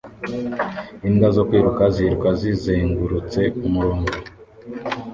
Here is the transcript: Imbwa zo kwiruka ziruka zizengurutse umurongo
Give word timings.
Imbwa 1.07 1.27
zo 1.35 1.41
kwiruka 1.47 1.83
ziruka 1.95 2.29
zizengurutse 2.39 3.41
umurongo 3.67 4.11